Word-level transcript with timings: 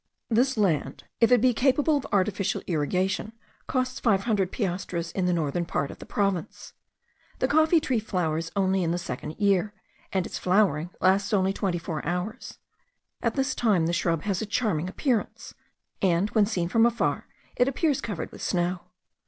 This 0.29 0.57
land, 0.57 1.03
if 1.19 1.31
it 1.31 1.41
be 1.41 1.53
capable 1.53 1.95
of 1.95 2.07
artificial 2.11 2.63
irrigation, 2.65 3.33
costs 3.67 3.99
five 3.99 4.23
hundred 4.23 4.51
piastres 4.51 5.11
in 5.11 5.27
the 5.27 5.31
northern 5.31 5.63
part 5.63 5.91
of 5.91 5.99
the 5.99 6.07
province. 6.07 6.73
The 7.37 7.47
coffee 7.47 7.79
tree 7.79 7.99
flowers 7.99 8.51
only 8.55 8.81
in 8.83 8.89
the 8.89 8.97
second 8.97 9.35
year, 9.37 9.75
and 10.11 10.25
its 10.25 10.39
flowering 10.39 10.89
lasts 11.01 11.33
only 11.33 11.53
twenty 11.53 11.77
four 11.77 12.03
hours. 12.03 12.57
At 13.21 13.35
this 13.35 13.53
time 13.53 13.85
the 13.85 13.93
shrub 13.93 14.23
has 14.23 14.41
a 14.41 14.47
charming 14.47 14.89
appearance; 14.89 15.53
and, 16.01 16.31
when 16.31 16.47
seen 16.47 16.67
from 16.67 16.87
afar, 16.87 17.27
it 17.55 17.67
appears 17.67 18.01
covered 18.01 18.31
with 18.31 18.41
snow. 18.41 18.81